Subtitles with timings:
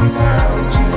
[0.00, 0.93] without you.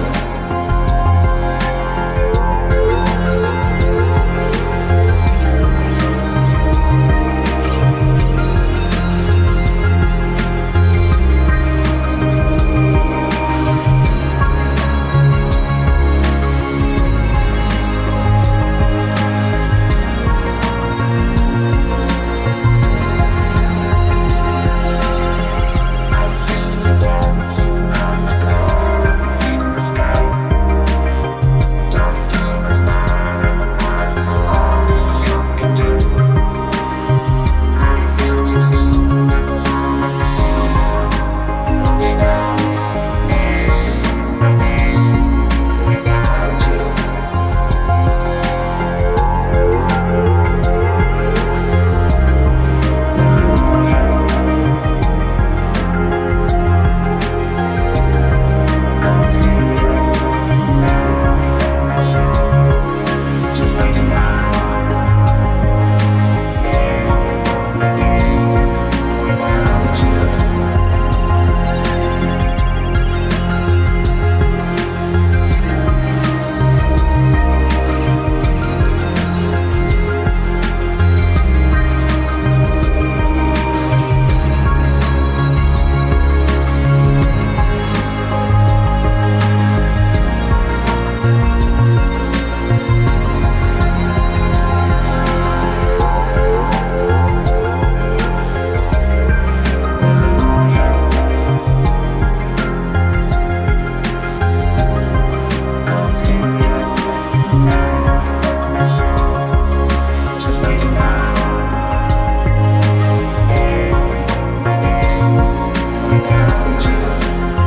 [116.66, 117.67] 你知道。